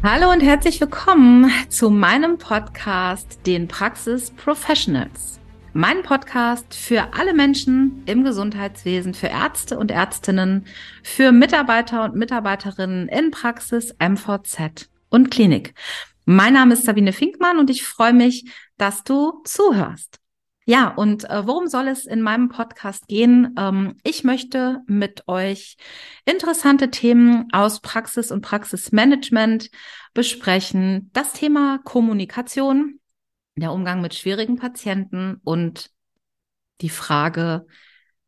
Hallo 0.00 0.30
und 0.30 0.40
herzlich 0.42 0.80
willkommen 0.80 1.50
zu 1.68 1.90
meinem 1.90 2.38
Podcast, 2.38 3.40
den 3.46 3.66
Praxis 3.66 4.30
Professionals. 4.30 5.40
Mein 5.72 6.04
Podcast 6.04 6.72
für 6.72 7.14
alle 7.14 7.34
Menschen 7.34 8.04
im 8.06 8.22
Gesundheitswesen, 8.22 9.12
für 9.12 9.26
Ärzte 9.26 9.76
und 9.76 9.90
Ärztinnen, 9.90 10.66
für 11.02 11.32
Mitarbeiter 11.32 12.04
und 12.04 12.14
Mitarbeiterinnen 12.14 13.08
in 13.08 13.32
Praxis, 13.32 13.92
MVZ 13.98 14.88
und 15.08 15.32
Klinik. 15.32 15.74
Mein 16.24 16.52
Name 16.52 16.74
ist 16.74 16.84
Sabine 16.84 17.12
Finkmann 17.12 17.58
und 17.58 17.68
ich 17.68 17.84
freue 17.84 18.12
mich, 18.12 18.48
dass 18.76 19.02
du 19.02 19.42
zuhörst. 19.42 20.20
Ja, 20.70 20.88
und 20.88 21.24
äh, 21.30 21.46
worum 21.46 21.66
soll 21.66 21.88
es 21.88 22.04
in 22.04 22.20
meinem 22.20 22.50
Podcast 22.50 23.08
gehen? 23.08 23.54
Ähm, 23.58 23.96
ich 24.04 24.22
möchte 24.22 24.82
mit 24.86 25.26
euch 25.26 25.78
interessante 26.26 26.90
Themen 26.90 27.48
aus 27.52 27.80
Praxis 27.80 28.30
und 28.30 28.42
Praxismanagement 28.42 29.70
besprechen. 30.12 31.08
Das 31.14 31.32
Thema 31.32 31.78
Kommunikation, 31.84 33.00
der 33.56 33.72
Umgang 33.72 34.02
mit 34.02 34.14
schwierigen 34.14 34.56
Patienten 34.56 35.40
und 35.42 35.90
die 36.82 36.90
Frage, 36.90 37.64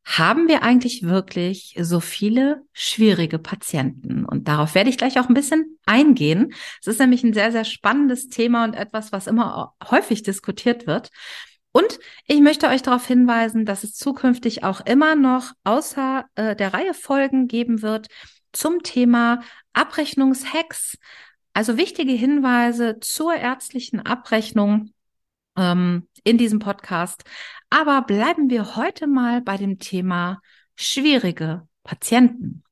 haben 0.02 0.48
wir 0.48 0.62
eigentlich 0.62 1.02
wirklich 1.02 1.76
so 1.78 2.00
viele 2.00 2.62
schwierige 2.72 3.38
Patienten? 3.38 4.24
Und 4.24 4.48
darauf 4.48 4.74
werde 4.74 4.88
ich 4.88 4.96
gleich 4.96 5.20
auch 5.20 5.28
ein 5.28 5.34
bisschen 5.34 5.78
eingehen. 5.84 6.54
Es 6.80 6.86
ist 6.86 7.00
nämlich 7.00 7.22
ein 7.22 7.34
sehr, 7.34 7.52
sehr 7.52 7.66
spannendes 7.66 8.28
Thema 8.28 8.64
und 8.64 8.72
etwas, 8.72 9.12
was 9.12 9.26
immer 9.26 9.74
häufig 9.90 10.22
diskutiert 10.22 10.86
wird. 10.86 11.10
Und 11.72 11.98
ich 12.26 12.40
möchte 12.40 12.68
euch 12.68 12.82
darauf 12.82 13.06
hinweisen, 13.06 13.64
dass 13.64 13.84
es 13.84 13.94
zukünftig 13.94 14.64
auch 14.64 14.80
immer 14.80 15.14
noch 15.14 15.52
außer 15.64 16.24
äh, 16.34 16.56
der 16.56 16.74
Reihe 16.74 16.94
Folgen 16.94 17.46
geben 17.46 17.82
wird 17.82 18.08
zum 18.52 18.82
Thema 18.82 19.40
Abrechnungshacks. 19.72 20.98
Also 21.52 21.76
wichtige 21.76 22.12
Hinweise 22.12 22.98
zur 23.00 23.34
ärztlichen 23.34 24.00
Abrechnung 24.00 24.92
ähm, 25.56 26.08
in 26.24 26.38
diesem 26.38 26.58
Podcast. 26.58 27.24
Aber 27.70 28.02
bleiben 28.02 28.50
wir 28.50 28.76
heute 28.76 29.06
mal 29.06 29.40
bei 29.40 29.56
dem 29.56 29.78
Thema 29.78 30.40
schwierige 30.74 31.68
Patienten. 31.84 32.64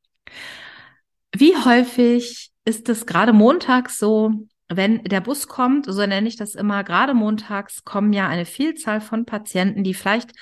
Wie 1.32 1.56
häufig 1.56 2.50
ist 2.64 2.88
es 2.88 3.06
gerade 3.06 3.32
montags 3.32 3.98
so, 3.98 4.47
wenn 4.68 5.02
der 5.04 5.20
Bus 5.20 5.48
kommt, 5.48 5.86
so 5.86 6.06
nenne 6.06 6.28
ich 6.28 6.36
das 6.36 6.54
immer, 6.54 6.84
gerade 6.84 7.14
montags 7.14 7.84
kommen 7.84 8.12
ja 8.12 8.28
eine 8.28 8.44
Vielzahl 8.44 9.00
von 9.00 9.24
Patienten, 9.24 9.82
die 9.82 9.94
vielleicht 9.94 10.32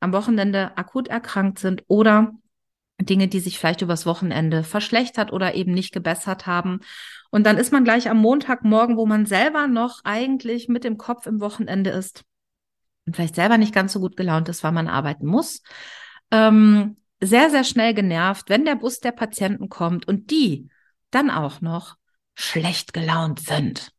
am 0.00 0.12
Wochenende 0.12 0.76
akut 0.76 1.08
erkrankt 1.08 1.58
sind 1.58 1.84
oder 1.86 2.32
Dinge, 3.00 3.28
die 3.28 3.40
sich 3.40 3.58
vielleicht 3.58 3.82
übers 3.82 4.06
Wochenende 4.06 4.62
verschlechtert 4.62 5.32
oder 5.32 5.54
eben 5.54 5.72
nicht 5.72 5.92
gebessert 5.92 6.46
haben. 6.46 6.80
Und 7.30 7.44
dann 7.44 7.58
ist 7.58 7.72
man 7.72 7.84
gleich 7.84 8.08
am 8.08 8.18
Montagmorgen, 8.18 8.96
wo 8.96 9.06
man 9.06 9.26
selber 9.26 9.66
noch 9.66 10.00
eigentlich 10.04 10.68
mit 10.68 10.84
dem 10.84 10.96
Kopf 10.96 11.26
im 11.26 11.40
Wochenende 11.40 11.90
ist 11.90 12.24
und 13.06 13.16
vielleicht 13.16 13.34
selber 13.34 13.58
nicht 13.58 13.74
ganz 13.74 13.92
so 13.92 14.00
gut 14.00 14.16
gelaunt 14.16 14.48
ist, 14.48 14.64
weil 14.64 14.72
man 14.72 14.88
arbeiten 14.88 15.26
muss, 15.26 15.62
ähm, 16.30 16.96
sehr, 17.20 17.50
sehr 17.50 17.64
schnell 17.64 17.94
genervt, 17.94 18.48
wenn 18.48 18.64
der 18.64 18.76
Bus 18.76 19.00
der 19.00 19.12
Patienten 19.12 19.68
kommt 19.68 20.06
und 20.08 20.30
die 20.30 20.68
dann 21.10 21.30
auch 21.30 21.60
noch 21.60 21.96
schlecht 22.34 22.92
gelaunt 22.92 23.40
sind. 23.40 23.92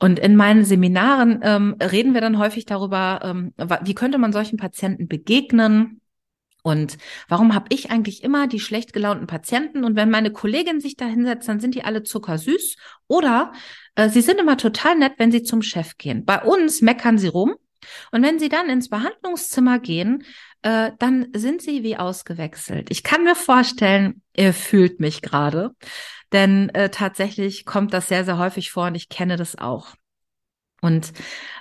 Und 0.00 0.18
in 0.18 0.34
meinen 0.34 0.64
Seminaren 0.64 1.40
ähm, 1.42 1.76
reden 1.80 2.14
wir 2.14 2.20
dann 2.20 2.38
häufig 2.38 2.64
darüber, 2.64 3.20
ähm, 3.22 3.54
wie 3.82 3.94
könnte 3.94 4.18
man 4.18 4.32
solchen 4.32 4.56
Patienten 4.56 5.06
begegnen, 5.06 6.02
und 6.62 6.96
warum 7.28 7.54
habe 7.54 7.66
ich 7.70 7.90
eigentlich 7.90 8.22
immer 8.22 8.46
die 8.46 8.60
schlecht 8.60 8.92
gelaunten 8.92 9.26
Patienten? 9.26 9.84
Und 9.84 9.96
wenn 9.96 10.10
meine 10.10 10.30
Kollegin 10.30 10.80
sich 10.80 10.96
da 10.96 11.06
hinsetzt, 11.06 11.48
dann 11.48 11.58
sind 11.58 11.74
die 11.74 11.84
alle 11.84 12.04
zuckersüß. 12.04 12.76
Oder 13.08 13.52
äh, 13.96 14.08
sie 14.08 14.20
sind 14.20 14.38
immer 14.38 14.56
total 14.56 14.96
nett, 14.96 15.14
wenn 15.18 15.32
sie 15.32 15.42
zum 15.42 15.62
Chef 15.62 15.98
gehen. 15.98 16.24
Bei 16.24 16.40
uns 16.40 16.80
meckern 16.80 17.18
sie 17.18 17.28
rum. 17.28 17.54
Und 18.12 18.22
wenn 18.22 18.38
sie 18.38 18.48
dann 18.48 18.68
ins 18.68 18.88
Behandlungszimmer 18.88 19.80
gehen, 19.80 20.22
äh, 20.62 20.92
dann 20.98 21.28
sind 21.34 21.62
sie 21.62 21.82
wie 21.82 21.96
ausgewechselt. 21.96 22.90
Ich 22.90 23.02
kann 23.02 23.24
mir 23.24 23.34
vorstellen, 23.34 24.22
ihr 24.36 24.52
fühlt 24.52 25.00
mich 25.00 25.22
gerade. 25.22 25.72
Denn 26.32 26.70
äh, 26.70 26.88
tatsächlich 26.88 27.66
kommt 27.66 27.92
das 27.92 28.08
sehr, 28.08 28.24
sehr 28.24 28.38
häufig 28.38 28.70
vor 28.70 28.86
und 28.86 28.94
ich 28.94 29.08
kenne 29.08 29.36
das 29.36 29.56
auch. 29.56 29.94
Und 30.80 31.12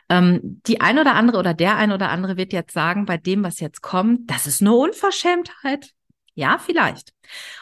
ähm, 0.10 0.62
die 0.66 0.82
ein 0.82 0.98
oder 0.98 1.14
andere 1.14 1.38
oder 1.38 1.54
der 1.54 1.76
ein 1.78 1.92
oder 1.92 2.10
andere 2.10 2.38
wird 2.38 2.54
jetzt 2.54 2.74
sagen, 2.74 3.06
bei 3.06 3.18
dem, 3.18 3.44
was 3.44 3.60
jetzt 3.60 3.82
kommt, 3.82 4.32
das 4.32 4.48
ist 4.48 4.62
eine 4.62 4.74
Unverschämtheit. 4.74 5.92
Ja, 6.34 6.58
vielleicht. 6.58 7.14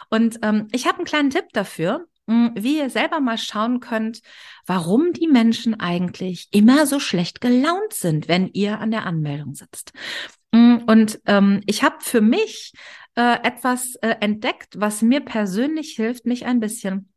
Und 0.08 0.38
ähm, 0.42 0.68
ich 0.72 0.86
habe 0.86 0.98
einen 0.98 1.04
kleinen 1.04 1.30
Tipp 1.30 1.46
dafür, 1.52 2.06
mh, 2.26 2.52
wie 2.54 2.78
ihr 2.78 2.88
selber 2.88 3.20
mal 3.20 3.36
schauen 3.36 3.80
könnt, 3.80 4.20
warum 4.64 5.12
die 5.12 5.26
Menschen 5.26 5.78
eigentlich 5.78 6.48
immer 6.52 6.86
so 6.86 6.98
schlecht 7.00 7.40
gelaunt 7.40 7.92
sind, 7.92 8.28
wenn 8.28 8.48
ihr 8.48 8.78
an 8.78 8.90
der 8.90 9.04
Anmeldung 9.04 9.54
sitzt. 9.54 9.92
Und 10.52 11.20
ähm, 11.26 11.60
ich 11.66 11.82
habe 11.82 11.96
für 12.00 12.20
mich 12.20 12.72
äh, 13.14 13.38
etwas 13.42 13.94
äh, 13.96 14.16
entdeckt, 14.20 14.80
was 14.80 15.02
mir 15.02 15.20
persönlich 15.20 15.92
hilft, 15.92 16.26
mich 16.26 16.46
ein 16.46 16.60
bisschen 16.60 17.12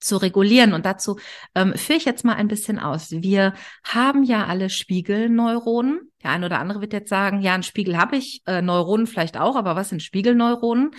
zu 0.00 0.16
regulieren. 0.18 0.74
Und 0.74 0.86
dazu 0.86 1.18
ähm, 1.54 1.74
führe 1.74 1.98
ich 1.98 2.04
jetzt 2.04 2.24
mal 2.24 2.34
ein 2.34 2.48
bisschen 2.48 2.78
aus. 2.78 3.10
Wir 3.10 3.54
haben 3.84 4.22
ja 4.24 4.46
alle 4.46 4.70
Spiegelneuronen. 4.70 6.12
Der 6.22 6.30
eine 6.30 6.46
oder 6.46 6.58
andere 6.58 6.80
wird 6.80 6.92
jetzt 6.92 7.08
sagen, 7.08 7.40
ja, 7.40 7.54
einen 7.54 7.62
Spiegel 7.62 7.96
habe 7.96 8.16
ich, 8.16 8.42
äh, 8.46 8.60
Neuronen 8.62 9.06
vielleicht 9.06 9.38
auch, 9.38 9.56
aber 9.56 9.76
was 9.76 9.88
sind 9.88 10.02
Spiegelneuronen? 10.02 10.90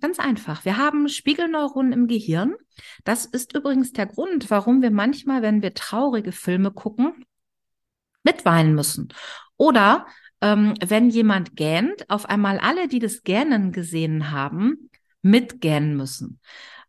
Ganz 0.00 0.18
einfach. 0.18 0.64
Wir 0.64 0.78
haben 0.78 1.08
Spiegelneuronen 1.08 1.92
im 1.92 2.06
Gehirn. 2.06 2.54
Das 3.04 3.26
ist 3.26 3.54
übrigens 3.54 3.92
der 3.92 4.06
Grund, 4.06 4.50
warum 4.50 4.80
wir 4.80 4.90
manchmal, 4.90 5.42
wenn 5.42 5.60
wir 5.60 5.74
traurige 5.74 6.32
Filme 6.32 6.70
gucken, 6.70 7.26
mitweinen 8.22 8.74
müssen. 8.74 9.12
Oder 9.58 10.06
ähm, 10.40 10.74
wenn 10.84 11.10
jemand 11.10 11.56
gähnt, 11.56 12.08
auf 12.08 12.26
einmal 12.26 12.58
alle, 12.58 12.88
die 12.88 12.98
das 12.98 13.22
Gähnen 13.22 13.72
gesehen 13.72 14.30
haben, 14.30 14.90
mitgähnen 15.22 15.96
müssen. 15.96 16.40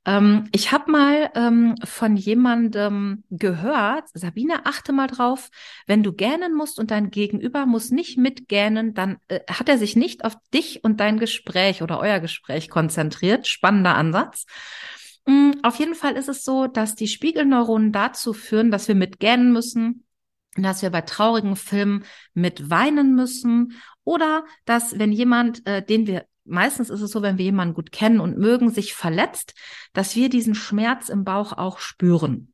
Ähm, 0.06 0.48
ich 0.52 0.72
habe 0.72 0.92
mal 0.92 1.30
ähm, 1.36 1.76
von 1.84 2.16
jemandem 2.16 3.24
gehört, 3.30 4.06
Sabine, 4.14 4.66
achte 4.66 4.94
mal 4.94 5.08
drauf, 5.08 5.50
wenn 5.86 6.02
du 6.02 6.14
gähnen 6.14 6.56
musst 6.56 6.80
und 6.80 6.90
dein 6.90 7.12
Gegenüber 7.12 7.66
muss 7.66 7.92
nicht 7.92 8.18
mitgähnen, 8.18 8.94
dann 8.96 9.18
äh, 9.28 9.42
hat 9.48 9.70
er 9.70 9.78
sich 9.78 9.96
nicht 9.96 10.26
auf 10.26 10.36
dich 10.54 10.84
und 10.84 11.00
dein 11.00 11.20
Gespräch 11.20 11.84
oder 11.84 12.00
euer 12.00 12.20
Gespräch 12.20 12.70
konzentriert. 12.70 13.48
Spannender 13.48 13.96
Ansatz. 13.96 14.46
Mhm, 15.28 15.60
auf 15.62 15.76
jeden 15.76 15.96
Fall 15.96 16.14
ist 16.16 16.30
es 16.30 16.44
so, 16.44 16.66
dass 16.66 16.96
die 16.96 17.08
Spiegelneuronen 17.08 17.92
dazu 17.92 18.34
führen, 18.34 18.72
dass 18.72 18.88
wir 18.88 18.96
mitgähnen 18.96 19.52
müssen, 19.54 20.04
dass 20.58 20.82
wir 20.82 20.90
bei 20.90 21.02
traurigen 21.02 21.56
Filmen 21.56 22.04
mit 22.34 22.70
weinen 22.70 23.16
müssen 23.16 23.74
oder 24.04 24.44
dass 24.66 25.00
wenn 25.00 25.12
jemand, 25.12 25.66
äh, 25.66 25.84
den 25.84 26.08
wir 26.08 26.26
meistens 26.44 26.90
ist 26.90 27.02
es 27.02 27.12
so, 27.12 27.22
wenn 27.22 27.38
wir 27.38 27.46
jemanden 27.46 27.74
gut 27.74 27.92
kennen 27.92 28.20
und 28.20 28.38
mögen, 28.38 28.70
sich 28.70 28.94
verletzt, 28.94 29.54
dass 29.94 30.16
wir 30.16 30.30
diesen 30.30 30.56
Schmerz 30.56 31.10
im 31.10 31.24
Bauch 31.24 31.54
auch 31.54 31.80
spüren. 31.80 32.54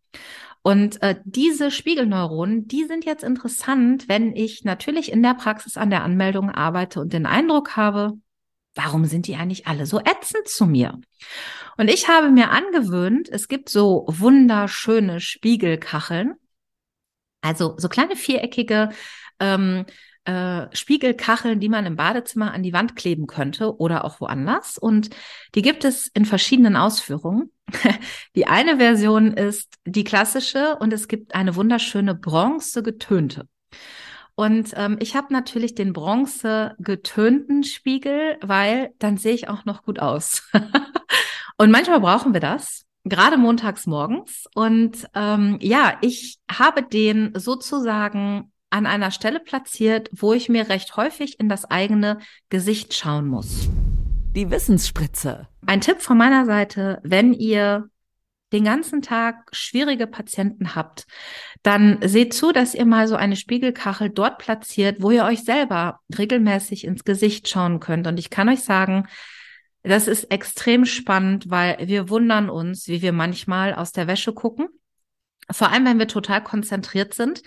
Und 0.62 1.02
äh, 1.02 1.16
diese 1.24 1.72
Spiegelneuronen, 1.72 2.68
die 2.68 2.84
sind 2.84 3.06
jetzt 3.06 3.24
interessant, 3.24 4.10
wenn 4.10 4.36
ich 4.36 4.66
natürlich 4.66 5.12
in 5.12 5.24
der 5.24 5.34
Praxis 5.34 5.78
an 5.78 5.90
der 5.90 6.04
Anmeldung 6.04 6.52
arbeite 6.52 7.00
und 7.00 7.14
den 7.14 7.26
Eindruck 7.26 7.78
habe, 7.78 8.20
warum 8.76 9.06
sind 9.06 9.28
die 9.28 9.36
eigentlich 9.36 9.68
alle 9.68 9.86
so 9.86 10.00
ätzend 10.00 10.48
zu 10.48 10.66
mir? 10.66 11.00
Und 11.78 11.90
ich 11.90 12.10
habe 12.10 12.32
mir 12.32 12.52
angewöhnt, 12.52 13.30
es 13.30 13.48
gibt 13.48 13.70
so 13.70 14.06
wunderschöne 14.10 15.22
Spiegelkacheln, 15.22 16.34
also 17.48 17.76
so 17.78 17.90
kleine 17.90 18.16
viereckige 18.16 18.90
ähm, 19.40 19.86
äh, 20.26 20.68
Spiegelkacheln, 20.76 21.60
die 21.60 21.70
man 21.70 21.86
im 21.86 21.96
Badezimmer 21.96 22.54
an 22.54 22.62
die 22.62 22.74
Wand 22.74 22.96
kleben 22.96 23.28
könnte 23.28 23.78
oder 23.78 24.04
auch 24.04 24.20
woanders. 24.20 24.78
Und 24.78 25.10
die 25.56 25.62
gibt 25.62 25.86
es 25.86 26.08
in 26.10 26.26
verschiedenen 26.26 26.76
Ausführungen. 26.76 27.52
Die 28.36 28.48
eine 28.48 28.78
Version 28.78 29.34
ist 29.34 29.74
die 29.86 30.06
klassische 30.06 30.78
und 30.78 30.94
es 30.94 31.10
gibt 31.10 31.36
eine 31.36 31.56
wunderschöne 31.56 32.16
bronze 32.16 32.82
getönte. 32.82 33.50
Und 34.36 34.72
ähm, 34.78 34.98
ich 35.02 35.18
habe 35.18 35.34
natürlich 35.34 35.76
den 35.76 35.92
bronze 35.92 36.76
getönten 36.80 37.64
Spiegel, 37.64 38.38
weil 38.42 38.94
dann 39.00 39.18
sehe 39.18 39.34
ich 39.34 39.50
auch 39.50 39.66
noch 39.66 39.84
gut 39.84 40.00
aus. 40.00 40.50
und 41.58 41.72
manchmal 41.72 42.00
brauchen 42.00 42.34
wir 42.34 42.40
das 42.40 42.87
gerade 43.10 43.38
montags 43.38 43.86
morgens. 43.86 44.46
Und 44.54 45.08
ähm, 45.14 45.58
ja, 45.62 45.98
ich 46.02 46.40
habe 46.52 46.84
den 46.84 47.32
sozusagen 47.36 48.52
an 48.70 48.86
einer 48.86 49.12
Stelle 49.12 49.40
platziert, 49.40 50.10
wo 50.12 50.34
ich 50.34 50.50
mir 50.50 50.70
recht 50.70 50.98
häufig 50.98 51.40
in 51.40 51.50
das 51.50 51.66
eigene 51.66 52.20
Gesicht 52.50 52.94
schauen 52.94 53.28
muss. 53.28 53.70
Die 54.36 54.52
Wissensspritze. 54.52 55.48
Ein 55.66 55.82
Tipp 55.82 56.02
von 56.02 56.18
meiner 56.18 56.46
Seite, 56.46 57.00
wenn 57.04 57.34
ihr 57.34 57.90
den 58.54 58.64
ganzen 58.64 59.02
Tag 59.02 59.50
schwierige 59.52 60.08
Patienten 60.08 60.76
habt, 60.76 61.06
dann 61.64 62.00
seht 62.02 62.34
zu, 62.34 62.52
dass 62.52 62.76
ihr 62.76 62.86
mal 62.86 63.08
so 63.08 63.16
eine 63.16 63.36
Spiegelkachel 63.36 64.10
dort 64.10 64.38
platziert, 64.38 65.02
wo 65.02 65.12
ihr 65.12 65.26
euch 65.26 65.44
selber 65.44 66.00
regelmäßig 66.18 66.86
ins 66.86 67.04
Gesicht 67.04 67.50
schauen 67.50 67.80
könnt. 67.80 68.08
Und 68.08 68.20
ich 68.20 68.30
kann 68.30 68.48
euch 68.48 68.62
sagen, 68.62 69.08
das 69.88 70.08
ist 70.08 70.26
extrem 70.26 70.86
spannend, 70.86 71.50
weil 71.50 71.78
wir 71.88 72.10
wundern 72.10 72.50
uns, 72.50 72.88
wie 72.88 73.02
wir 73.02 73.14
manchmal 73.14 73.74
aus 73.74 73.92
der 73.92 74.08
Wäsche 74.08 74.34
gucken. 74.34 74.68
Vor 75.50 75.72
allem, 75.72 75.86
wenn 75.86 76.00
wir 76.00 76.08
total 76.08 76.44
konzentriert 76.44 77.14
sind. 77.14 77.42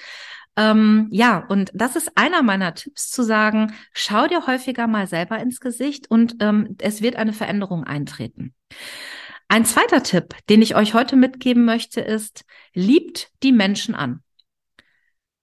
Ähm, 0.57 1.09
ja, 1.11 1.47
und 1.49 1.71
das 1.75 1.97
ist 1.97 2.17
einer 2.17 2.43
meiner 2.43 2.75
Tipps 2.75 3.11
zu 3.11 3.23
sagen, 3.23 3.73
schau 3.93 4.27
dir 4.27 4.47
häufiger 4.47 4.87
mal 4.87 5.07
selber 5.07 5.39
ins 5.39 5.61
Gesicht 5.61 6.11
und 6.11 6.37
ähm, 6.41 6.77
es 6.81 7.03
wird 7.03 7.17
eine 7.17 7.33
Veränderung 7.33 7.85
eintreten. 7.85 8.55
Ein 9.49 9.65
zweiter 9.65 10.03
Tipp, 10.03 10.35
den 10.49 10.63
ich 10.63 10.77
euch 10.77 10.95
heute 10.95 11.17
mitgeben 11.17 11.65
möchte, 11.65 12.01
ist, 12.01 12.45
liebt 12.73 13.31
die 13.43 13.53
Menschen 13.53 13.95
an. 13.95 14.23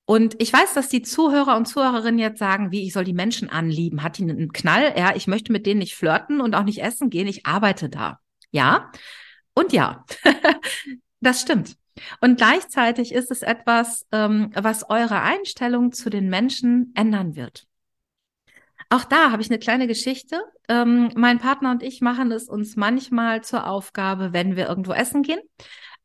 Und 0.10 0.42
ich 0.42 0.54
weiß, 0.54 0.74
dass 0.74 0.88
die 0.88 1.02
Zuhörer 1.02 1.58
und 1.58 1.68
Zuhörerinnen 1.68 2.18
jetzt 2.18 2.40
sagen, 2.40 2.72
wie 2.72 2.88
ich 2.88 2.94
soll 2.94 3.04
die 3.04 3.12
Menschen 3.12 3.50
anlieben. 3.50 4.04
Hat 4.04 4.18
die 4.18 4.24
einen 4.24 4.54
Knall? 4.54 4.94
Ja, 4.98 5.14
ich 5.14 5.28
möchte 5.28 5.52
mit 5.52 5.66
denen 5.66 5.80
nicht 5.80 5.96
flirten 5.96 6.40
und 6.40 6.56
auch 6.56 6.64
nicht 6.64 6.82
essen 6.82 7.10
gehen. 7.10 7.28
Ich 7.28 7.46
arbeite 7.46 7.90
da. 7.90 8.22
Ja. 8.52 8.90
Und 9.54 9.74
ja, 9.74 10.06
das 11.20 11.42
stimmt. 11.42 11.76
Und 12.22 12.38
gleichzeitig 12.38 13.12
ist 13.12 13.32
es 13.32 13.42
etwas, 13.42 14.08
ähm, 14.14 14.52
was 14.54 14.90
eure 14.90 15.22
Einstellung 15.22 15.92
zu 15.92 16.10
den 16.10 16.30
Menschen 16.30 16.94
ändern 16.96 17.36
wird. 17.36 17.68
Auch 18.88 19.04
da 19.04 19.32
habe 19.32 19.42
ich 19.42 19.50
eine 19.50 19.60
kleine 19.60 19.88
Geschichte. 19.88 20.42
Ähm, 20.70 21.12
mein 21.18 21.40
Partner 21.40 21.72
und 21.72 21.84
ich 21.84 22.00
machen 22.00 22.32
es 22.32 22.48
uns 22.48 22.78
manchmal 22.78 23.44
zur 23.44 23.68
Aufgabe, 23.68 24.32
wenn 24.32 24.56
wir 24.56 24.70
irgendwo 24.70 24.94
essen 24.94 25.22
gehen, 25.22 25.42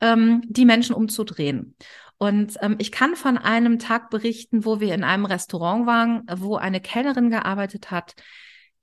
ähm, 0.01 0.43
die 0.49 0.65
Menschen 0.65 0.97
umzudrehen. 0.97 1.77
Und 2.23 2.57
ähm, 2.61 2.77
ich 2.79 2.93
kann 2.93 3.17
von 3.17 3.37
einem 3.37 3.81
Tag 3.81 4.09
berichten, 4.09 4.65
wo 4.65 4.79
wir 4.79 4.95
in 4.95 5.03
einem 5.03 5.25
Restaurant 5.25 5.89
waren, 5.89 6.23
wo 6.33 6.55
eine 6.55 6.81
Kellnerin 6.81 7.31
gearbeitet 7.31 7.91
hat, 7.91 8.15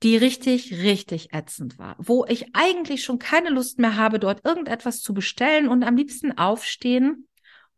die 0.02 0.18
richtig, 0.18 0.74
richtig 0.82 1.32
ätzend 1.32 1.78
war, 1.78 1.96
wo 1.98 2.26
ich 2.26 2.54
eigentlich 2.54 3.02
schon 3.02 3.18
keine 3.18 3.48
Lust 3.48 3.78
mehr 3.78 3.96
habe, 3.96 4.18
dort 4.18 4.44
irgendetwas 4.44 5.00
zu 5.00 5.14
bestellen 5.14 5.68
und 5.68 5.84
am 5.84 5.96
liebsten 5.96 6.36
aufstehen 6.36 7.28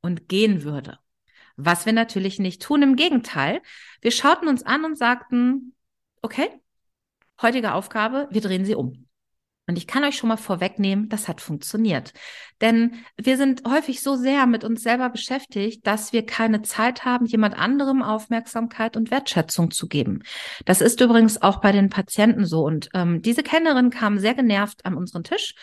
und 0.00 0.29
gehen 0.29 0.64
würde. 0.64 0.99
Was 1.55 1.87
wir 1.87 1.93
natürlich 1.93 2.41
nicht 2.41 2.61
tun, 2.61 2.82
im 2.82 2.97
Gegenteil. 2.97 3.62
Wir 4.00 4.11
schauten 4.11 4.49
uns 4.49 4.64
an 4.64 4.85
und 4.85 4.99
sagten, 4.99 5.76
okay, 6.23 6.49
heutige 7.41 7.75
Aufgabe, 7.75 8.26
wir 8.32 8.41
drehen 8.41 8.64
sie 8.64 8.75
um. 8.75 9.06
Und 9.69 9.79
ich 9.79 9.87
kann 9.87 10.03
euch 10.03 10.17
schon 10.17 10.29
mal 10.29 10.37
vorwegnehmen, 10.37 11.09
das 11.09 11.29
hat 11.29 11.41
funktioniert. 11.41 12.12
Denn 12.61 12.97
wir 13.17 13.37
sind 13.37 13.62
häufig 13.67 14.03
so 14.03 14.17
sehr 14.17 14.47
mit 14.47 14.64
uns 14.64 14.82
selber 14.82 15.09
beschäftigt, 15.09 15.87
dass 15.87 16.12
wir 16.12 16.26
keine 16.26 16.62
Zeit 16.62 17.05
haben, 17.05 17.26
jemand 17.26 17.56
anderem 17.56 18.03
Aufmerksamkeit 18.03 18.97
und 18.97 19.12
Wertschätzung 19.12 19.70
zu 19.70 19.87
geben. 19.87 20.25
Das 20.64 20.81
ist 20.81 21.00
übrigens 21.00 21.41
auch 21.43 21.61
bei 21.61 21.70
den 21.70 21.91
Patienten 21.91 22.44
so. 22.44 22.64
Und 22.64 22.88
ähm, 22.93 23.23
diese 23.23 23.44
Kennerin 23.44 23.91
kam 23.91 24.19
sehr 24.19 24.35
genervt 24.35 24.85
an 24.85 24.97
unseren 24.97 25.23
Tisch. 25.23 25.55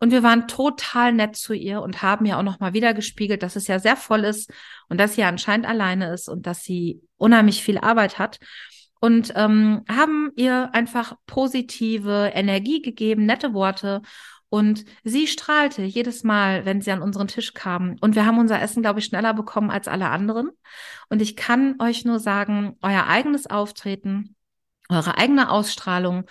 Und 0.00 0.12
wir 0.12 0.22
waren 0.22 0.48
total 0.48 1.12
nett 1.12 1.36
zu 1.36 1.52
ihr 1.52 1.82
und 1.82 2.02
haben 2.02 2.24
ja 2.24 2.38
auch 2.38 2.42
noch 2.42 2.58
mal 2.58 2.72
wieder 2.72 2.94
gespiegelt, 2.94 3.42
dass 3.42 3.56
es 3.56 3.66
ja 3.66 3.78
sehr 3.78 3.96
voll 3.96 4.24
ist 4.24 4.50
und 4.88 4.98
dass 4.98 5.14
sie 5.14 5.24
anscheinend 5.24 5.66
alleine 5.66 6.12
ist 6.12 6.28
und 6.28 6.46
dass 6.46 6.62
sie 6.62 7.02
unheimlich 7.18 7.62
viel 7.62 7.78
Arbeit 7.78 8.18
hat 8.18 8.38
und 9.00 9.32
ähm, 9.34 9.82
haben 9.88 10.30
ihr 10.36 10.74
einfach 10.74 11.14
positive 11.26 12.30
Energie 12.34 12.82
gegeben, 12.82 13.26
nette 13.26 13.54
Worte. 13.54 14.02
Und 14.50 14.84
sie 15.04 15.26
strahlte 15.26 15.82
jedes 15.82 16.24
Mal, 16.24 16.64
wenn 16.64 16.82
sie 16.82 16.90
an 16.90 17.02
unseren 17.02 17.28
Tisch 17.28 17.54
kam. 17.54 17.96
Und 18.00 18.14
wir 18.14 18.26
haben 18.26 18.38
unser 18.38 18.60
Essen, 18.60 18.82
glaube 18.82 18.98
ich, 18.98 19.06
schneller 19.06 19.32
bekommen 19.32 19.70
als 19.70 19.88
alle 19.88 20.08
anderen. 20.08 20.50
Und 21.08 21.22
ich 21.22 21.36
kann 21.36 21.76
euch 21.80 22.04
nur 22.04 22.18
sagen, 22.18 22.76
euer 22.82 23.06
eigenes 23.06 23.46
Auftreten, 23.46 24.34
eure 24.88 25.16
eigene 25.16 25.50
Ausstrahlung, 25.50 26.24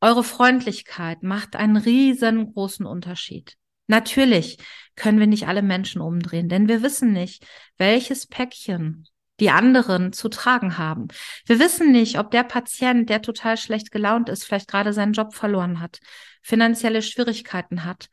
eure 0.00 0.24
Freundlichkeit 0.24 1.22
macht 1.22 1.54
einen 1.54 1.76
riesengroßen 1.76 2.86
Unterschied. 2.86 3.56
Natürlich 3.88 4.58
können 4.96 5.20
wir 5.20 5.26
nicht 5.26 5.46
alle 5.46 5.62
Menschen 5.62 6.00
umdrehen, 6.00 6.48
denn 6.48 6.68
wir 6.68 6.82
wissen 6.82 7.12
nicht, 7.12 7.46
welches 7.78 8.26
Päckchen 8.26 9.06
die 9.40 9.50
anderen 9.50 10.12
zu 10.12 10.28
tragen 10.28 10.78
haben. 10.78 11.08
Wir 11.44 11.58
wissen 11.58 11.92
nicht, 11.92 12.18
ob 12.18 12.30
der 12.30 12.44
Patient, 12.44 13.08
der 13.10 13.22
total 13.22 13.56
schlecht 13.56 13.90
gelaunt 13.90 14.28
ist, 14.28 14.44
vielleicht 14.44 14.68
gerade 14.68 14.92
seinen 14.92 15.12
Job 15.12 15.34
verloren 15.34 15.80
hat, 15.80 15.98
finanzielle 16.42 17.02
Schwierigkeiten 17.02 17.84
hat, 17.84 18.08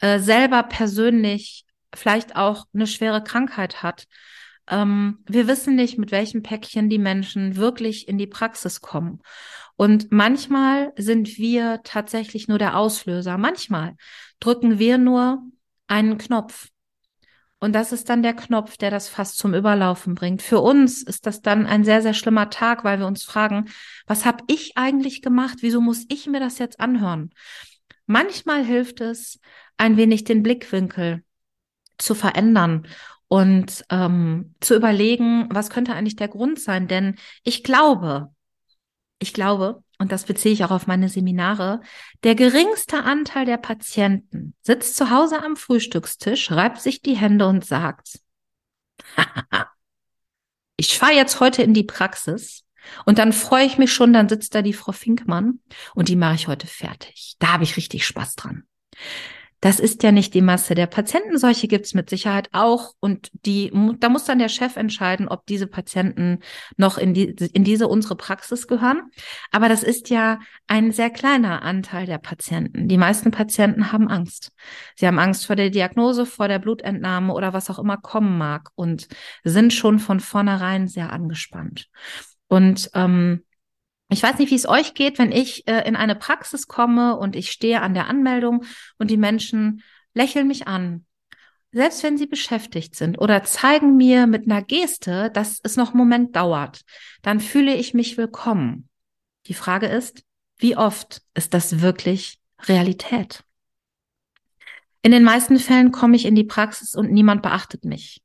äh, 0.00 0.18
selber 0.18 0.62
persönlich 0.64 1.64
vielleicht 1.94 2.36
auch 2.36 2.66
eine 2.74 2.86
schwere 2.86 3.22
Krankheit 3.22 3.82
hat. 3.82 4.06
Ähm, 4.68 5.18
wir 5.26 5.46
wissen 5.46 5.76
nicht, 5.76 5.98
mit 5.98 6.10
welchem 6.10 6.42
Päckchen 6.42 6.88
die 6.88 6.98
Menschen 6.98 7.56
wirklich 7.56 8.08
in 8.08 8.18
die 8.18 8.26
Praxis 8.26 8.80
kommen. 8.80 9.20
Und 9.76 10.10
manchmal 10.10 10.92
sind 10.96 11.38
wir 11.38 11.80
tatsächlich 11.84 12.48
nur 12.48 12.58
der 12.58 12.76
Auslöser. 12.76 13.38
Manchmal 13.38 13.96
drücken 14.40 14.78
wir 14.78 14.98
nur 14.98 15.42
einen 15.86 16.18
Knopf 16.18 16.68
und 17.64 17.72
das 17.72 17.92
ist 17.92 18.10
dann 18.10 18.22
der 18.22 18.34
Knopf, 18.34 18.76
der 18.76 18.90
das 18.90 19.08
fast 19.08 19.38
zum 19.38 19.54
Überlaufen 19.54 20.14
bringt. 20.14 20.42
Für 20.42 20.60
uns 20.60 21.02
ist 21.02 21.26
das 21.26 21.40
dann 21.40 21.64
ein 21.64 21.82
sehr, 21.82 22.02
sehr 22.02 22.12
schlimmer 22.12 22.50
Tag, 22.50 22.84
weil 22.84 22.98
wir 22.98 23.06
uns 23.06 23.24
fragen, 23.24 23.70
was 24.06 24.26
habe 24.26 24.44
ich 24.48 24.76
eigentlich 24.76 25.22
gemacht? 25.22 25.58
Wieso 25.62 25.80
muss 25.80 26.04
ich 26.10 26.26
mir 26.26 26.40
das 26.40 26.58
jetzt 26.58 26.78
anhören? 26.78 27.30
Manchmal 28.04 28.62
hilft 28.62 29.00
es, 29.00 29.40
ein 29.78 29.96
wenig 29.96 30.24
den 30.24 30.42
Blickwinkel 30.42 31.24
zu 31.96 32.14
verändern 32.14 32.86
und 33.28 33.82
ähm, 33.88 34.54
zu 34.60 34.76
überlegen, 34.76 35.48
was 35.50 35.70
könnte 35.70 35.94
eigentlich 35.94 36.16
der 36.16 36.28
Grund 36.28 36.60
sein? 36.60 36.86
Denn 36.86 37.16
ich 37.44 37.64
glaube, 37.64 38.28
ich 39.18 39.32
glaube, 39.32 39.82
und 39.98 40.12
das 40.12 40.24
beziehe 40.24 40.52
ich 40.52 40.64
auch 40.64 40.70
auf 40.70 40.86
meine 40.86 41.08
Seminare, 41.08 41.80
der 42.22 42.34
geringste 42.34 43.04
Anteil 43.04 43.46
der 43.46 43.58
Patienten 43.58 44.54
sitzt 44.62 44.96
zu 44.96 45.10
Hause 45.10 45.42
am 45.42 45.56
Frühstückstisch, 45.56 46.50
reibt 46.50 46.80
sich 46.80 47.00
die 47.00 47.16
Hände 47.16 47.46
und 47.46 47.64
sagt, 47.64 48.20
ich 50.76 50.98
fahre 50.98 51.14
jetzt 51.14 51.40
heute 51.40 51.62
in 51.62 51.74
die 51.74 51.84
Praxis 51.84 52.64
und 53.04 53.18
dann 53.18 53.32
freue 53.32 53.64
ich 53.64 53.78
mich 53.78 53.92
schon, 53.92 54.12
dann 54.12 54.28
sitzt 54.28 54.54
da 54.54 54.62
die 54.62 54.72
Frau 54.72 54.92
Finkmann 54.92 55.60
und 55.94 56.08
die 56.08 56.16
mache 56.16 56.34
ich 56.34 56.48
heute 56.48 56.66
fertig. 56.66 57.36
Da 57.38 57.52
habe 57.52 57.64
ich 57.64 57.76
richtig 57.76 58.06
Spaß 58.06 58.34
dran. 58.34 58.64
Das 59.64 59.80
ist 59.80 60.02
ja 60.02 60.12
nicht 60.12 60.34
die 60.34 60.42
Masse 60.42 60.74
der 60.74 60.86
Patienten. 60.86 61.38
Solche 61.38 61.68
gibt 61.68 61.86
es 61.86 61.94
mit 61.94 62.10
Sicherheit 62.10 62.50
auch. 62.52 62.92
Und 63.00 63.30
die, 63.46 63.72
da 63.98 64.10
muss 64.10 64.26
dann 64.26 64.38
der 64.38 64.50
Chef 64.50 64.76
entscheiden, 64.76 65.26
ob 65.26 65.46
diese 65.46 65.66
Patienten 65.66 66.40
noch 66.76 66.98
in, 66.98 67.14
die, 67.14 67.30
in 67.30 67.64
diese 67.64 67.88
unsere 67.88 68.14
Praxis 68.14 68.66
gehören. 68.66 69.10
Aber 69.52 69.70
das 69.70 69.82
ist 69.82 70.10
ja 70.10 70.38
ein 70.66 70.92
sehr 70.92 71.08
kleiner 71.08 71.62
Anteil 71.62 72.04
der 72.04 72.18
Patienten. 72.18 72.88
Die 72.88 72.98
meisten 72.98 73.30
Patienten 73.30 73.90
haben 73.90 74.08
Angst. 74.08 74.52
Sie 74.96 75.06
haben 75.06 75.18
Angst 75.18 75.46
vor 75.46 75.56
der 75.56 75.70
Diagnose, 75.70 76.26
vor 76.26 76.48
der 76.48 76.58
Blutentnahme 76.58 77.32
oder 77.32 77.54
was 77.54 77.70
auch 77.70 77.78
immer 77.78 77.96
kommen 77.96 78.36
mag 78.36 78.68
und 78.74 79.08
sind 79.44 79.72
schon 79.72 79.98
von 79.98 80.20
vornherein 80.20 80.88
sehr 80.88 81.10
angespannt. 81.10 81.88
Und 82.48 82.90
ähm, 82.92 83.44
ich 84.08 84.22
weiß 84.22 84.38
nicht, 84.38 84.50
wie 84.50 84.56
es 84.56 84.68
euch 84.68 84.94
geht, 84.94 85.18
wenn 85.18 85.32
ich 85.32 85.66
äh, 85.66 85.86
in 85.88 85.96
eine 85.96 86.14
Praxis 86.14 86.66
komme 86.66 87.16
und 87.16 87.36
ich 87.36 87.50
stehe 87.50 87.80
an 87.80 87.94
der 87.94 88.08
Anmeldung 88.08 88.64
und 88.98 89.10
die 89.10 89.16
Menschen 89.16 89.82
lächeln 90.12 90.46
mich 90.46 90.68
an. 90.68 91.06
Selbst 91.72 92.04
wenn 92.04 92.16
sie 92.16 92.26
beschäftigt 92.26 92.94
sind 92.94 93.18
oder 93.18 93.42
zeigen 93.42 93.96
mir 93.96 94.26
mit 94.26 94.44
einer 94.44 94.62
Geste, 94.62 95.30
dass 95.30 95.58
es 95.62 95.76
noch 95.76 95.90
einen 95.90 95.98
Moment 95.98 96.36
dauert, 96.36 96.82
dann 97.22 97.40
fühle 97.40 97.74
ich 97.74 97.94
mich 97.94 98.16
willkommen. 98.16 98.88
Die 99.46 99.54
Frage 99.54 99.86
ist, 99.86 100.22
wie 100.56 100.76
oft 100.76 101.22
ist 101.34 101.52
das 101.52 101.80
wirklich 101.80 102.38
Realität? 102.60 103.42
In 105.02 105.10
den 105.10 105.24
meisten 105.24 105.58
Fällen 105.58 105.90
komme 105.90 106.16
ich 106.16 106.24
in 106.24 106.34
die 106.34 106.44
Praxis 106.44 106.94
und 106.94 107.10
niemand 107.10 107.42
beachtet 107.42 107.84
mich. 107.84 108.22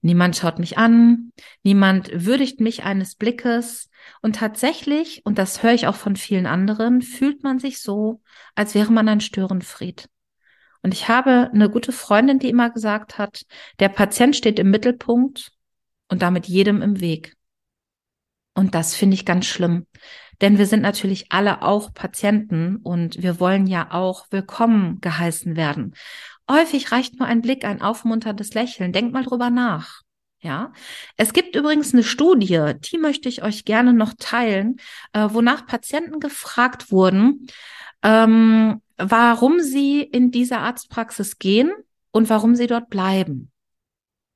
Niemand 0.00 0.36
schaut 0.36 0.58
mich 0.58 0.78
an, 0.78 1.32
niemand 1.62 2.10
würdigt 2.12 2.60
mich 2.60 2.84
eines 2.84 3.14
Blickes. 3.14 3.90
Und 4.22 4.36
tatsächlich, 4.36 5.22
und 5.24 5.38
das 5.38 5.62
höre 5.62 5.72
ich 5.72 5.86
auch 5.86 5.96
von 5.96 6.16
vielen 6.16 6.46
anderen, 6.46 7.02
fühlt 7.02 7.42
man 7.42 7.58
sich 7.58 7.80
so, 7.80 8.22
als 8.54 8.74
wäre 8.74 8.92
man 8.92 9.08
ein 9.08 9.20
Störenfried. 9.20 10.08
Und 10.82 10.94
ich 10.94 11.08
habe 11.08 11.50
eine 11.52 11.68
gute 11.68 11.92
Freundin, 11.92 12.38
die 12.38 12.48
immer 12.48 12.70
gesagt 12.70 13.18
hat, 13.18 13.42
der 13.80 13.88
Patient 13.88 14.36
steht 14.36 14.58
im 14.58 14.70
Mittelpunkt 14.70 15.52
und 16.08 16.22
damit 16.22 16.46
jedem 16.46 16.80
im 16.82 17.00
Weg. 17.00 17.36
Und 18.54 18.74
das 18.74 18.94
finde 18.94 19.14
ich 19.14 19.26
ganz 19.26 19.46
schlimm. 19.46 19.86
Denn 20.40 20.58
wir 20.58 20.66
sind 20.66 20.82
natürlich 20.82 21.32
alle 21.32 21.62
auch 21.62 21.92
Patienten 21.92 22.76
und 22.76 23.22
wir 23.22 23.40
wollen 23.40 23.66
ja 23.66 23.90
auch 23.92 24.26
willkommen 24.30 25.00
geheißen 25.00 25.56
werden. 25.56 25.94
Häufig 26.50 26.92
reicht 26.92 27.18
nur 27.18 27.26
ein 27.26 27.42
Blick, 27.42 27.64
ein 27.64 27.82
aufmunterndes 27.82 28.54
Lächeln. 28.54 28.92
Denkt 28.92 29.12
mal 29.12 29.24
drüber 29.24 29.50
nach. 29.50 30.02
Ja, 30.40 30.72
es 31.16 31.32
gibt 31.32 31.56
übrigens 31.56 31.92
eine 31.92 32.04
Studie, 32.04 32.74
die 32.92 32.98
möchte 32.98 33.28
ich 33.28 33.42
euch 33.42 33.64
gerne 33.64 33.92
noch 33.92 34.12
teilen, 34.18 34.76
äh, 35.12 35.28
wonach 35.32 35.66
Patienten 35.66 36.20
gefragt 36.20 36.92
wurden, 36.92 37.48
ähm, 38.02 38.80
warum 38.96 39.60
sie 39.60 40.02
in 40.02 40.30
diese 40.30 40.58
Arztpraxis 40.58 41.38
gehen 41.38 41.72
und 42.12 42.30
warum 42.30 42.54
sie 42.54 42.66
dort 42.66 42.90
bleiben. 42.90 43.50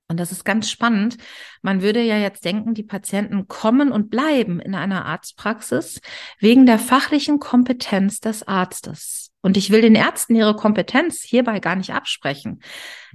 Und 0.09 0.19
das 0.19 0.33
ist 0.33 0.45
ganz 0.45 0.69
spannend. 0.69 1.17
Man 1.63 1.83
würde 1.83 2.03
ja 2.03 2.19
jetzt 2.19 2.45
denken, 2.45 2.75
die 2.75 2.83
Patienten 2.83 3.47
kommen 3.47 3.93
und 3.93 4.11
bleiben 4.11 4.59
in 4.59 4.75
einer 4.75 5.05
Arztpraxis 5.05 6.01
wegen 6.41 6.67
der 6.67 6.81
fachlichen 6.81 7.39
Kompetenz 7.39 8.19
des 8.19 8.43
Arztes. 8.43 9.20
Und 9.43 9.57
ich 9.57 9.71
will 9.71 9.81
den 9.81 9.95
Ärzten 9.95 10.35
ihre 10.35 10.55
Kompetenz 10.55 11.23
hierbei 11.23 11.61
gar 11.61 11.77
nicht 11.77 11.95
absprechen. 11.95 12.63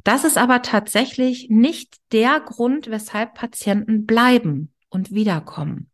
Das 0.04 0.24
ist 0.24 0.38
aber 0.38 0.62
tatsächlich 0.62 1.48
nicht 1.50 1.96
der 2.12 2.40
Grund, 2.40 2.90
weshalb 2.90 3.36
Patienten 3.36 4.06
bleiben 4.06 4.74
und 4.90 5.12
wiederkommen. 5.12 5.92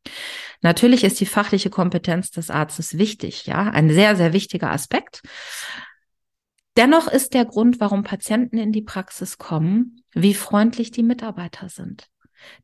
Natürlich 0.62 1.04
ist 1.04 1.20
die 1.20 1.26
fachliche 1.26 1.70
Kompetenz 1.70 2.32
des 2.32 2.50
Arztes 2.50 2.98
wichtig, 2.98 3.46
ja, 3.46 3.64
ein 3.64 3.90
sehr, 3.90 4.16
sehr 4.16 4.32
wichtiger 4.32 4.72
Aspekt. 4.72 5.22
Dennoch 6.78 7.08
ist 7.08 7.34
der 7.34 7.46
Grund, 7.46 7.80
warum 7.82 8.04
Patienten 8.04 8.58
in 8.58 8.72
die 8.72 8.82
Praxis 8.82 9.38
kommen, 9.38 10.04
wie 10.14 10.34
freundlich 10.34 10.92
die 10.92 11.04
Mitarbeiter 11.04 11.68
sind. 11.68 12.08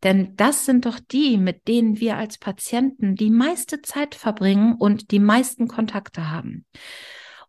Denn 0.04 0.36
das 0.38 0.66
sind 0.66 0.86
doch 0.86 1.00
die, 1.00 1.38
mit 1.38 1.68
denen 1.68 2.00
wir 2.00 2.18
als 2.18 2.38
Patienten 2.38 3.16
die 3.16 3.30
meiste 3.30 3.82
Zeit 3.82 4.16
verbringen 4.16 4.76
und 4.76 5.12
die 5.12 5.20
meisten 5.20 5.68
Kontakte 5.68 6.30
haben. 6.32 6.66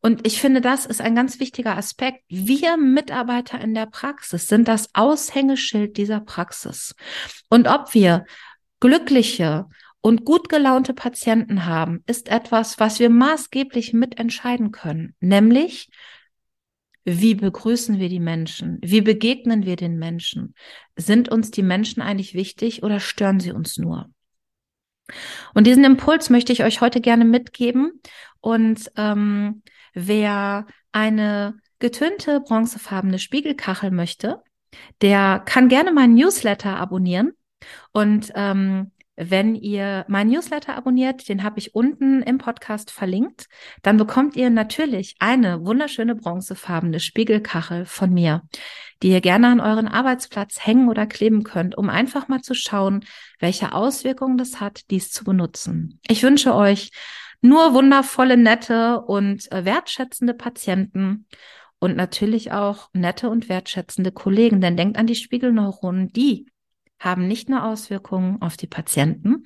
Und 0.00 0.26
ich 0.26 0.40
finde, 0.40 0.60
das 0.60 0.86
ist 0.86 1.00
ein 1.00 1.14
ganz 1.14 1.40
wichtiger 1.40 1.76
Aspekt. 1.76 2.22
Wir 2.28 2.76
Mitarbeiter 2.76 3.60
in 3.60 3.74
der 3.74 3.86
Praxis 3.86 4.46
sind 4.46 4.68
das 4.68 4.94
Aushängeschild 4.94 5.96
dieser 5.96 6.20
Praxis. 6.20 6.94
Und 7.48 7.66
ob 7.66 7.94
wir 7.94 8.24
glückliche 8.80 9.66
und 10.00 10.24
gut 10.24 10.48
gelaunte 10.48 10.94
Patienten 10.94 11.64
haben, 11.64 12.04
ist 12.06 12.28
etwas, 12.28 12.78
was 12.78 13.00
wir 13.00 13.10
maßgeblich 13.10 13.92
mitentscheiden 13.92 14.70
können. 14.70 15.14
Nämlich, 15.20 15.90
wie 17.04 17.34
begrüßen 17.34 17.98
wir 17.98 18.08
die 18.08 18.20
Menschen? 18.20 18.78
Wie 18.82 19.00
begegnen 19.00 19.66
wir 19.66 19.76
den 19.76 19.98
Menschen? 19.98 20.54
Sind 20.94 21.28
uns 21.28 21.50
die 21.50 21.62
Menschen 21.62 22.02
eigentlich 22.02 22.34
wichtig 22.34 22.82
oder 22.84 23.00
stören 23.00 23.40
sie 23.40 23.52
uns 23.52 23.78
nur? 23.78 24.10
Und 25.54 25.66
diesen 25.66 25.84
Impuls 25.84 26.30
möchte 26.30 26.52
ich 26.52 26.62
euch 26.62 26.80
heute 26.80 27.00
gerne 27.00 27.24
mitgeben. 27.24 28.00
Und 28.40 28.92
ähm, 28.96 29.62
wer 29.94 30.66
eine 30.92 31.54
getönte 31.78 32.40
bronzefarbene 32.40 33.18
Spiegelkachel 33.18 33.90
möchte, 33.90 34.42
der 35.00 35.42
kann 35.44 35.68
gerne 35.68 35.92
meinen 35.92 36.14
Newsletter 36.14 36.76
abonnieren. 36.76 37.32
Und 37.92 38.32
ähm, 38.34 38.92
wenn 39.20 39.56
ihr 39.56 40.04
mein 40.06 40.28
Newsletter 40.28 40.76
abonniert, 40.76 41.28
den 41.28 41.42
habe 41.42 41.58
ich 41.58 41.74
unten 41.74 42.22
im 42.22 42.38
Podcast 42.38 42.92
verlinkt, 42.92 43.48
dann 43.82 43.96
bekommt 43.96 44.36
ihr 44.36 44.48
natürlich 44.48 45.16
eine 45.18 45.64
wunderschöne 45.64 46.14
bronzefarbene 46.14 47.00
Spiegelkachel 47.00 47.84
von 47.84 48.14
mir, 48.14 48.42
die 49.02 49.10
ihr 49.10 49.20
gerne 49.20 49.48
an 49.48 49.60
euren 49.60 49.88
Arbeitsplatz 49.88 50.64
hängen 50.64 50.88
oder 50.88 51.06
kleben 51.06 51.42
könnt, 51.42 51.76
um 51.76 51.90
einfach 51.90 52.28
mal 52.28 52.42
zu 52.42 52.54
schauen, 52.54 53.04
welche 53.40 53.72
Auswirkungen 53.72 54.38
das 54.38 54.60
hat, 54.60 54.82
dies 54.90 55.10
zu 55.10 55.24
benutzen. 55.24 56.00
Ich 56.08 56.22
wünsche 56.22 56.54
euch 56.54 56.90
nur 57.40 57.74
wundervolle, 57.74 58.36
nette 58.36 59.00
und 59.00 59.50
äh, 59.52 59.64
wertschätzende 59.64 60.34
Patienten 60.34 61.26
und 61.78 61.96
natürlich 61.96 62.52
auch 62.52 62.90
nette 62.92 63.30
und 63.30 63.48
wertschätzende 63.48 64.12
Kollegen, 64.12 64.60
denn 64.60 64.76
denkt 64.76 64.98
an 64.98 65.06
die 65.06 65.14
Spiegelneuronen, 65.14 66.08
die 66.08 66.50
haben 66.98 67.28
nicht 67.28 67.48
nur 67.48 67.64
Auswirkungen 67.64 68.42
auf 68.42 68.56
die 68.56 68.66
Patienten, 68.66 69.42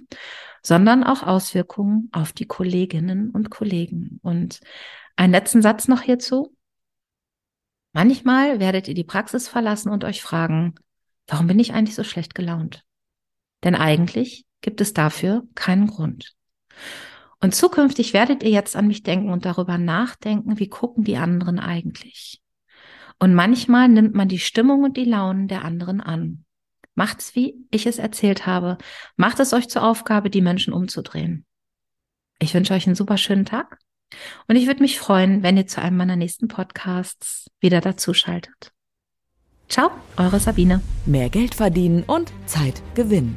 sondern 0.62 1.04
auch 1.04 1.22
Auswirkungen 1.22 2.08
auf 2.12 2.32
die 2.32 2.46
Kolleginnen 2.46 3.30
und 3.30 3.50
Kollegen. 3.50 4.20
Und 4.22 4.61
einen 5.16 5.32
letzten 5.32 5.61
Satz 5.61 5.88
noch 5.88 6.00
hierzu. 6.00 6.56
Manchmal 7.92 8.58
werdet 8.58 8.88
ihr 8.88 8.94
die 8.94 9.04
Praxis 9.04 9.49
verlassen 9.49 9.90
und 9.90 10.04
euch 10.04 10.22
fragen, 10.22 10.76
warum 11.26 11.46
bin 11.46 11.58
ich 11.58 11.75
eigentlich 11.75 11.94
so 11.94 12.04
schlecht 12.04 12.34
gelaunt? 12.34 12.84
Denn 13.64 13.75
eigentlich 13.75 14.46
gibt 14.62 14.80
es 14.80 14.94
dafür 14.94 15.42
keinen 15.54 15.88
Grund. 15.88 16.34
Und 17.42 17.56
zukünftig 17.56 18.12
werdet 18.12 18.44
ihr 18.44 18.50
jetzt 18.50 18.76
an 18.76 18.87
mich 18.87 19.02
denken 19.02 19.30
und 19.30 19.44
darüber 19.44 19.76
nachdenken, 19.76 20.61
wie 20.61 20.68
gucken 20.68 21.02
die 21.02 21.16
anderen 21.16 21.58
eigentlich? 21.58 22.40
Und 23.18 23.34
manchmal 23.34 23.88
nimmt 23.88 24.14
man 24.14 24.28
die 24.28 24.38
Stimmung 24.38 24.84
und 24.84 24.96
die 24.96 25.04
Launen 25.04 25.49
der 25.49 25.64
anderen 25.64 26.00
an. 26.00 26.44
Macht's, 26.94 27.34
wie 27.34 27.56
ich 27.70 27.87
es 27.87 27.99
erzählt 27.99 28.46
habe. 28.46 28.78
Macht 29.16 29.40
es 29.40 29.52
euch 29.52 29.68
zur 29.68 29.82
Aufgabe, 29.82 30.30
die 30.30 30.40
Menschen 30.40 30.72
umzudrehen. 30.72 31.44
Ich 32.38 32.54
wünsche 32.54 32.75
euch 32.75 32.87
einen 32.87 32.96
super 32.96 33.16
schönen 33.16 33.44
Tag 33.44 33.78
und 34.46 34.54
ich 34.54 34.66
würde 34.66 34.82
mich 34.82 35.00
freuen, 35.00 35.42
wenn 35.42 35.56
ihr 35.56 35.66
zu 35.66 35.82
einem 35.82 35.96
meiner 35.96 36.16
nächsten 36.16 36.46
Podcasts 36.46 37.50
wieder 37.61 37.80
dazuschaltet. 37.80 38.72
Ciao, 39.68 39.90
eure 40.16 40.38
Sabine. 40.38 40.80
Mehr 41.06 41.28
Geld 41.28 41.56
verdienen 41.56 42.04
und 42.04 42.32
Zeit 42.46 42.82
gewinnen. 42.94 43.37